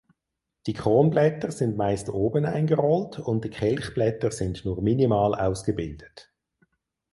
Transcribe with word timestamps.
Die 0.65 0.73
Kronblätter 0.73 1.51
sind 1.51 1.77
meist 1.77 2.09
oben 2.09 2.43
eingerollt 2.45 3.19
und 3.19 3.45
die 3.45 3.51
Kelchblätter 3.51 4.31
sind 4.31 4.65
nur 4.65 4.81
minimal 4.81 5.35
ausgebildet. 5.35 6.33